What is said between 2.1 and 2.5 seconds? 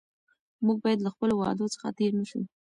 نه شو.